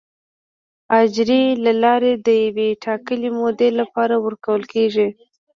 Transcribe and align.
اجارې 1.01 1.41
له 1.63 1.71
لارې 1.83 2.11
د 2.25 2.27
یوې 2.45 2.69
ټاکلې 2.83 3.29
مودې 3.39 3.69
لپاره 3.79 4.15
ورکول 4.25 4.61
کیږي. 4.73 5.07